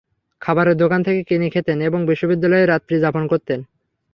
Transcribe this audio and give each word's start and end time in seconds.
খাবারের 0.41 0.75
দোকান 0.77 0.99
থেকে 1.03 1.21
কিনে 1.23 1.47
খেতেন 1.49 1.77
এবং 1.81 1.99
বিশ্ববিদ্যালয়েই 2.05 2.69
রাত্রি 2.69 2.95
যাপন 2.99 3.23
করতেন। 3.27 3.59